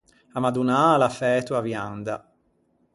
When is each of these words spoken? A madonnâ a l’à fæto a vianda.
A 0.37 0.39
madonnâ 0.45 0.79
a 0.93 0.97
l’à 1.01 1.11
fæto 1.19 1.51
a 1.59 1.61
vianda. 1.67 2.15